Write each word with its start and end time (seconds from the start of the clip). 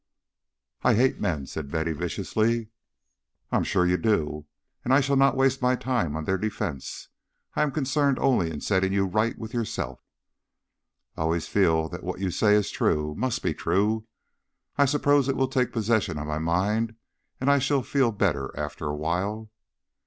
"I 0.81 0.95
hate 0.95 1.19
men," 1.19 1.45
said 1.45 1.69
Betty, 1.69 1.91
viciously. 1.93 2.69
"I 3.51 3.57
am 3.57 3.63
sure 3.63 3.85
you 3.85 3.97
do, 3.97 4.45
and 4.83 4.91
I 4.95 4.99
shall 4.99 5.15
not 5.15 5.37
waste 5.37 5.59
time 5.59 6.15
on 6.15 6.25
their 6.25 6.39
defence. 6.39 7.09
I 7.55 7.61
am 7.61 7.69
concerned 7.69 8.17
only 8.17 8.49
in 8.49 8.61
setting 8.61 8.93
you 8.93 9.05
right 9.05 9.37
with 9.37 9.53
yourself." 9.53 10.01
"I 11.15 11.21
always 11.21 11.47
feel 11.47 11.87
that 11.89 12.01
what 12.03 12.19
you 12.19 12.31
say 12.31 12.55
is 12.55 12.71
true 12.71 13.13
must 13.13 13.43
be 13.43 13.53
true. 13.53 14.07
I 14.75 14.85
suppose 14.85 15.29
it 15.29 15.35
will 15.37 15.47
take 15.47 15.71
possession 15.71 16.17
of 16.17 16.25
my 16.25 16.39
mind 16.39 16.95
and 17.39 17.51
I 17.51 17.59
shall 17.59 17.83
feel 17.83 18.11
better 18.11 18.51
after 18.59 18.87
a 18.87 18.95
while." 18.95 19.51